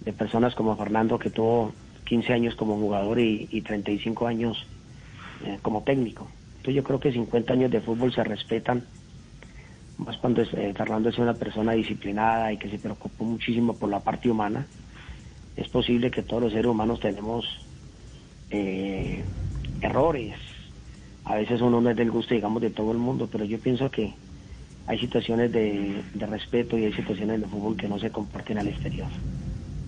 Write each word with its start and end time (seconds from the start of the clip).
de 0.00 0.12
personas 0.12 0.54
como 0.54 0.76
Fernando, 0.76 1.18
que 1.18 1.30
tuvo 1.30 1.72
15 2.04 2.32
años 2.32 2.54
como 2.54 2.76
jugador 2.76 3.20
y, 3.20 3.48
y 3.50 3.60
35 3.60 4.26
años 4.26 4.66
eh, 5.44 5.58
como 5.62 5.82
técnico. 5.82 6.28
Entonces 6.56 6.74
yo 6.74 6.84
creo 6.84 7.00
que 7.00 7.12
50 7.12 7.52
años 7.52 7.70
de 7.70 7.80
fútbol 7.80 8.12
se 8.12 8.22
respetan, 8.22 8.84
más 9.96 10.16
cuando 10.18 10.42
eh, 10.42 10.74
Fernando 10.76 11.08
es 11.08 11.18
una 11.18 11.34
persona 11.34 11.72
disciplinada 11.72 12.52
y 12.52 12.58
que 12.58 12.68
se 12.68 12.78
preocupó 12.78 13.24
muchísimo 13.24 13.74
por 13.74 13.88
la 13.88 14.00
parte 14.00 14.30
humana. 14.30 14.66
Es 15.56 15.68
posible 15.68 16.10
que 16.10 16.22
todos 16.22 16.42
los 16.42 16.52
seres 16.52 16.66
humanos 16.66 17.00
tenemos 17.00 17.46
eh, 18.50 19.24
errores. 19.80 20.34
A 21.24 21.36
veces 21.36 21.60
uno 21.60 21.80
no 21.80 21.90
es 21.90 21.96
del 21.96 22.10
gusto, 22.10 22.34
digamos, 22.34 22.60
de 22.62 22.70
todo 22.70 22.92
el 22.92 22.98
mundo, 22.98 23.28
pero 23.30 23.44
yo 23.44 23.58
pienso 23.58 23.90
que 23.90 24.12
hay 24.86 24.98
situaciones 24.98 25.52
de, 25.52 26.02
de 26.12 26.26
respeto 26.26 26.76
y 26.76 26.84
hay 26.84 26.92
situaciones 26.92 27.40
de 27.40 27.46
fútbol 27.46 27.76
que 27.76 27.88
no 27.88 27.98
se 27.98 28.10
comparten 28.10 28.58
al 28.58 28.68
exterior. 28.68 29.08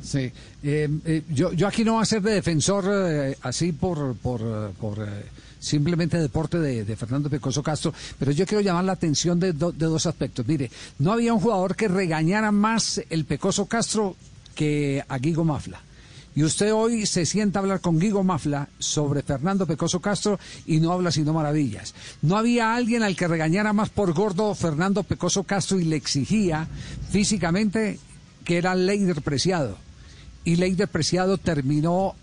Sí, 0.03 0.33
eh, 0.64 0.89
eh, 1.05 1.22
yo, 1.31 1.53
yo 1.53 1.69
aquí 1.69 1.84
no 1.84 1.95
voy 1.95 2.03
a 2.03 2.06
ser 2.06 2.22
de 2.22 2.33
defensor 2.33 2.84
eh, 2.89 3.36
así 3.42 3.72
por, 3.72 4.17
por, 4.17 4.72
por 4.72 5.06
simplemente 5.61 6.19
deporte 6.19 6.59
de, 6.59 6.97
Fernando 6.97 7.31
Pecoso 7.31 7.62
Castro, 7.62 7.94
pero 8.19 8.33
yo 8.33 8.44
quiero 8.44 8.62
llamar 8.62 8.84
la 8.84 8.92
atención 8.92 9.39
de, 9.39 9.53
de 9.53 9.72
dos 9.72 10.06
aspectos. 10.06 10.47
Mire, 10.47 10.70
no 10.98 11.12
había 11.12 11.33
un 11.33 11.41
jugador 11.41 11.77
que 11.77 11.86
regañara 11.86 12.50
más 12.50 13.00
el 13.11 13.25
Pecoso 13.25 13.67
Castro 13.67 14.17
que 14.56 15.05
a 15.09 15.19
Guigo 15.19 15.44
Mafla. 15.44 15.81
Y 16.34 16.44
usted 16.44 16.72
hoy 16.72 17.05
se 17.05 17.27
sienta 17.27 17.59
a 17.59 17.62
hablar 17.62 17.81
con 17.81 17.98
Guigo 17.98 18.25
Mafla 18.25 18.69
sobre 18.78 19.22
Fernando 19.22 19.66
Pecoso 19.66 20.00
Castro 20.00 20.41
y 20.66 20.81
no 20.81 20.92
habla 20.92 21.12
sino 21.12 21.34
maravillas. 21.34 21.94
No 22.22 22.39
había 22.39 22.75
alguien 22.75 23.03
al 23.03 23.16
que 23.16 23.28
regañara 23.28 23.72
más 23.72 23.91
por 23.91 24.14
gordo 24.14 24.55
Fernando 24.55 25.03
Pecoso 25.03 25.44
Castro 25.44 25.78
y 25.78 25.84
le 25.84 25.97
exigía 25.97 26.66
físicamente 27.11 27.98
que 28.44 28.56
era 28.56 28.75
Leider 28.75 29.20
Preciado 29.20 29.77
y 30.45 30.57
Leider 30.57 30.89
Preciado 30.89 31.39
terminó 31.39 32.15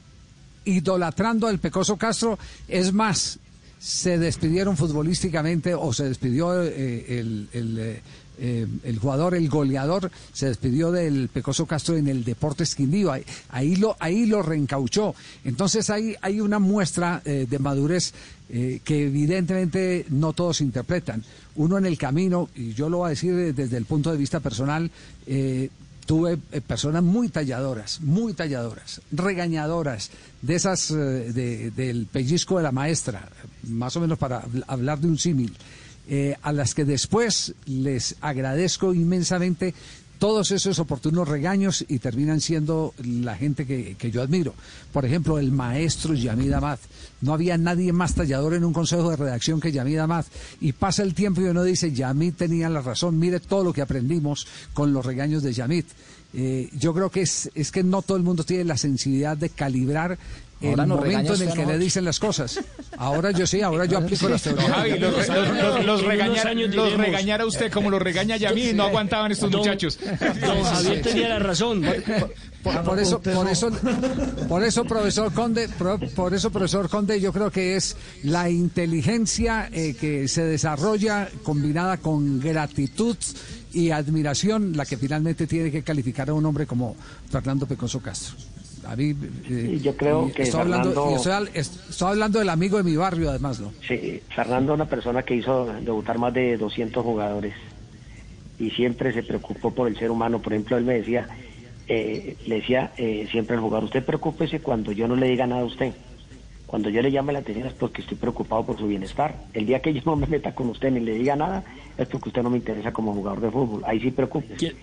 idolatrando 0.66 1.48
al 1.48 1.59
Pecoso 1.59 1.98
Castro. 1.98 2.38
Es 2.67 2.94
más, 2.94 3.39
se 3.80 4.17
despidieron 4.17 4.78
futbolísticamente 4.78 5.73
o 5.73 5.94
se 5.94 6.06
despidió 6.06 6.61
eh, 6.64 7.20
el, 7.20 7.48
eh, 7.53 8.02
eh, 8.42 8.67
el, 8.84 9.00
jugador, 9.00 9.36
el 9.36 9.50
goleador, 9.50 10.11
se 10.34 10.48
despidió 10.48 10.92
del 10.92 11.30
Pecoso 11.30 11.66
Castro 11.66 11.95
en 11.95 12.08
el 12.08 12.23
Deportes 12.23 12.76
Quindío. 12.76 13.14
Ahí, 13.50 13.76
lo, 13.78 13.95
ahí 14.00 14.26
lo 14.26 14.42
reencauchó. 14.42 15.16
Entonces 15.45 15.89
hay, 15.89 16.16
hay 16.22 16.42
una 16.42 16.59
muestra 16.59 17.22
de 17.23 17.59
madurez 17.59 18.14
que 18.50 19.06
evidentemente 19.06 20.06
no 20.09 20.33
todos 20.33 20.61
interpretan. 20.61 21.23
Uno 21.56 21.78
en 21.78 21.86
el 21.86 21.98
camino, 21.98 22.50
y 22.56 22.73
yo 22.73 22.89
lo 22.89 23.00
voy 23.00 23.08
a 23.08 23.09
decir 23.09 23.54
desde 23.54 23.78
el 23.78 23.86
punto 23.86 24.11
de 24.11 24.17
vista 24.17 24.39
personal, 24.39 24.89
tuve 26.09 26.39
eh, 26.52 26.59
personas 26.61 27.03
muy 27.03 27.29
talladoras, 27.29 28.02
muy 28.02 28.33
talladoras, 28.33 28.99
regañadoras, 29.11 30.09
de 30.42 30.55
esas 30.55 30.89
eh, 30.89 31.71
del 31.75 32.08
pellizco 32.08 32.58
de 32.58 32.64
la 32.64 32.71
maestra, 32.71 33.30
más 33.67 33.95
o 33.95 33.99
menos 33.99 34.17
para 34.17 34.43
hablar 34.65 34.98
de 34.98 35.08
un 35.08 35.19
símil, 35.19 35.55
eh, 36.08 36.36
a 36.42 36.52
las 36.52 36.73
que 36.73 36.83
después 36.83 37.53
les 37.67 38.15
agradezco 38.21 38.95
inmensamente 38.95 39.75
todos 40.19 40.52
esos 40.52 40.77
oportunos 40.80 41.27
regaños 41.27 41.85
y 41.87 41.99
terminan 41.99 42.41
siendo 42.41 42.93
la 43.03 43.35
gente 43.35 43.65
que, 43.65 44.11
yo 44.11 44.21
admiro. 44.21 44.53
Por 44.91 45.05
ejemplo, 45.05 45.39
el 45.39 45.52
maestro 45.52 46.13
Yamid 46.13 46.52
Amad. 46.52 46.80
No 47.21 47.33
había 47.33 47.57
nadie 47.57 47.93
más 47.93 48.15
tallador 48.15 48.53
en 48.53 48.65
un 48.65 48.73
consejo 48.73 49.09
de 49.09 49.15
redacción 49.15 49.61
que 49.61 49.71
Yamid 49.71 49.97
Amad. 49.97 50.25
Y 50.59 50.73
pasa 50.73 51.03
el 51.03 51.13
tiempo 51.13 51.41
y 51.41 51.45
uno 51.45 51.63
dice, 51.63 51.93
Yamid 51.93 52.33
tenía 52.33 52.69
la 52.69 52.81
razón, 52.81 53.17
mire 53.17 53.39
todo 53.39 53.63
lo 53.63 53.73
que 53.73 53.81
aprendimos 53.81 54.45
con 54.73 54.93
los 54.93 55.05
regaños 55.05 55.41
de 55.41 55.53
Yamid. 55.53 55.85
Eh, 56.34 56.70
yo 56.73 56.94
creo 56.94 57.10
que 57.10 57.22
es, 57.22 57.50
es 57.56 57.72
que 57.72 57.84
no 57.84 58.02
todo 58.02 58.17
el 58.17 58.23
mundo 58.23 58.44
tiene 58.44 58.64
la 58.64 58.78
sensibilidad 58.78 59.36
de 59.36 59.50
calibrar 59.50 60.17
el 60.62 60.88
momento 60.88 61.36
en 61.36 61.42
el 61.42 61.54
que 61.54 61.66
le 61.66 61.78
dicen 61.78 62.04
las 62.04 62.20
cosas. 62.20 62.60
Ahora 62.98 63.32
yo 63.32 63.48
sí, 63.48 63.62
ahora 63.62 63.86
yo 63.86 63.98
aplico 63.98 64.28
las 64.28 64.42
teorías. 64.42 64.70
Javi, 64.70 65.00
los, 65.00 65.86
los, 65.86 66.04
regañar, 66.04 67.42
a 67.42 67.45
usted 67.45 67.72
como 67.72 67.90
lo 67.90 67.98
regaña 67.98 68.36
ya 68.38 68.50
a 68.50 68.54
mí, 68.54 68.73
no 68.73 68.84
aguantaban 68.84 69.32
estos 69.32 69.52
muchachos. 69.52 69.98
Don 70.42 70.64
Javier 70.64 71.02
tenía 71.02 71.30
la 71.30 71.40
razón. 71.40 71.84
Por, 72.61 73.00
eso, 73.00 73.22
por 73.22 73.48
eso, 73.48 73.72
por 74.50 74.64
eso, 74.64 74.84
profesor 74.84 75.32
Conde, 75.32 75.70
por, 76.14 76.34
eso, 76.34 76.52
profesor 76.52 76.90
Conde, 76.90 77.22
yo 77.22 77.32
creo 77.32 77.50
que 77.52 77.78
es 77.78 77.96
la 78.23 78.50
inteligencia 78.50 79.70
eh, 79.72 79.96
que 79.98 80.28
se 80.28 80.44
desarrolla 80.44 81.30
combinada 81.44 81.98
con 81.98 82.42
gratitud 82.42 83.16
y 83.73 83.91
admiración 83.91 84.75
la 84.75 84.85
que 84.85 84.97
finalmente 84.97 85.47
tiene 85.47 85.71
que 85.71 85.83
calificar 85.83 86.30
a 86.30 86.33
un 86.33 86.45
hombre 86.45 86.65
como 86.65 86.95
Fernando 87.30 87.65
Pecoso 87.65 88.02
Castro. 88.02 88.35
A 88.85 88.95
mí, 88.95 89.13
eh, 89.49 89.80
yo 89.83 89.95
creo 89.95 90.31
que 90.33 90.43
estoy, 90.43 90.61
hablando, 90.61 91.15
estoy, 91.53 92.07
hablando 92.07 92.39
del 92.39 92.49
amigo 92.49 92.77
de 92.77 92.83
mi 92.83 92.95
barrio, 92.95 93.30
además, 93.30 93.59
¿no? 93.59 93.71
Sí, 93.87 94.21
Fernando, 94.33 94.73
una 94.73 94.85
persona 94.85 95.21
que 95.23 95.35
hizo 95.35 95.67
debutar 95.81 96.17
más 96.17 96.33
de 96.33 96.57
200 96.57 97.03
jugadores 97.03 97.53
y 98.57 98.71
siempre 98.71 99.13
se 99.13 99.23
preocupó 99.23 99.71
por 99.71 99.87
el 99.87 99.97
ser 99.97 100.09
humano. 100.09 100.41
Por 100.41 100.53
ejemplo, 100.53 100.77
él 100.77 100.86
me 100.86 100.95
decía, 100.95 101.27
eh, 101.87 102.36
le 102.47 102.55
decía 102.55 102.91
eh, 102.97 103.27
siempre 103.31 103.55
al 103.55 103.61
jugador, 103.61 103.86
usted 103.86 104.03
preocúpese 104.03 104.59
cuando 104.59 104.91
yo 104.91 105.07
no 105.07 105.15
le 105.15 105.27
diga 105.27 105.45
nada 105.45 105.61
a 105.61 105.65
usted. 105.65 105.93
Cuando 106.69 106.91
yo 106.91 107.02
le 107.02 107.11
llame 107.11 107.33
la 107.33 107.39
atención 107.39 107.65
es 107.65 107.73
porque 107.73 108.02
estoy 108.02 108.15
preocupado 108.15 108.63
por 108.63 108.77
su 108.77 108.85
bienestar. 108.85 109.33
El 109.55 109.65
día 109.65 109.81
que 109.81 109.91
yo 109.91 110.03
no 110.05 110.15
me 110.15 110.27
meta 110.27 110.53
con 110.53 110.69
usted 110.69 110.91
ni 110.91 110.99
le 110.99 111.13
diga 111.13 111.35
nada 111.35 111.63
es 111.97 112.07
porque 112.07 112.30
usted 112.30 112.43
no 112.43 112.52
me 112.52 112.57
interesa 112.57 112.93
como 112.93 113.11
jugador 113.11 113.41
de 113.41 113.49
fútbol. 113.49 113.81
Ahí 113.87 113.99
sí 113.99 114.11
preocúpese. 114.11 114.75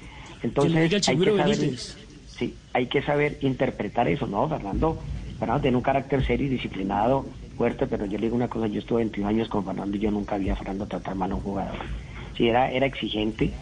Entonces, 0.43 0.77
hay 1.09 1.17
que 1.17 1.31
saber, 1.37 1.79
sí, 2.27 2.55
hay 2.73 2.87
que 2.87 3.03
saber 3.03 3.39
interpretar 3.43 4.09
eso, 4.09 4.27
¿no, 4.27 4.49
Fernando? 4.49 4.99
Fernando 5.39 5.63
tiene 5.63 5.77
un 5.77 5.83
carácter 5.85 6.27
serio 6.27 6.49
y 6.49 6.51
disciplinado, 6.51 7.25
fuerte, 7.57 7.87
pero 7.87 8.05
yo 8.05 8.19
le 8.19 8.27
digo 8.27 8.35
una 8.35 8.49
cosa, 8.49 8.67
yo 8.67 8.81
estuve 8.81 9.03
21 9.03 9.29
años 9.29 9.49
con 9.49 9.65
Fernando 9.65 9.97
y 9.97 10.01
yo 10.01 10.11
nunca 10.11 10.35
había 10.35 10.55
a 10.55 10.57
Fernando 10.57 10.87
tratar 10.87 11.15
mal 11.15 11.31
a 11.31 11.37
un 11.37 11.41
jugador. 11.41 11.77
Sí, 12.37 12.49
era, 12.49 12.69
era 12.69 12.87
exigente, 12.87 13.53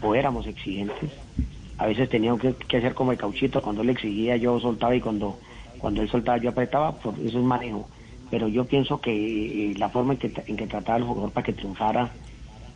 o 0.00 0.14
éramos 0.14 0.46
exigentes. 0.46 1.10
A 1.76 1.86
veces 1.86 2.08
teníamos 2.08 2.40
que, 2.40 2.54
que 2.54 2.78
hacer 2.78 2.94
como 2.94 3.12
el 3.12 3.18
cauchito, 3.18 3.60
cuando 3.60 3.84
le 3.84 3.92
exigía 3.92 4.38
yo 4.38 4.58
soltaba 4.58 4.96
y 4.96 5.02
cuando 5.02 5.38
cuando 5.84 6.00
él 6.00 6.08
soltaba 6.08 6.38
yo 6.38 6.48
apretaba, 6.48 6.92
por 6.92 7.12
eso 7.20 7.38
es 7.38 7.44
manejo. 7.44 7.86
Pero 8.30 8.48
yo 8.48 8.64
pienso 8.64 9.02
que 9.02 9.12
eh, 9.12 9.74
la 9.76 9.90
forma 9.90 10.14
en 10.14 10.18
que, 10.18 10.32
en 10.46 10.56
que 10.56 10.66
trataba 10.66 10.96
el 10.96 11.04
jugador 11.04 11.30
para 11.30 11.44
que 11.44 11.52
triunfara 11.52 12.10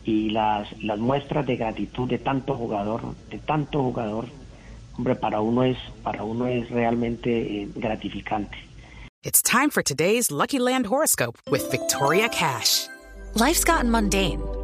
y 0.03 0.29
las, 0.29 0.67
las 0.83 0.99
muestras 0.99 1.43
de 1.47 1.55
gratitud 1.55 2.07
de 2.07 2.19
tanto 2.19 2.53
jugador, 2.53 3.15
de 3.31 3.39
tanto 3.39 3.81
jugador, 3.81 4.25
hombre, 4.95 5.15
para 5.15 5.41
uno 5.41 5.63
es, 5.63 5.79
para 6.03 6.23
uno 6.23 6.45
es 6.45 6.69
realmente 6.69 7.63
eh, 7.63 7.69
gratificante. 7.73 8.55
It's 9.23 9.41
time 9.41 9.71
for 9.71 9.81
today's 9.81 10.29
Lucky 10.29 10.59
Land 10.59 10.85
horoscope 10.85 11.39
with 11.49 11.67
Victoria 11.71 12.29
Cash. 12.29 12.87
Life's 13.33 13.63
gotten 13.63 13.89
mundane, 13.89 14.39